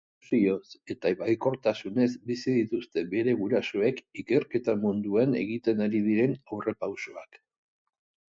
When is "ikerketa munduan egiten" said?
4.23-5.85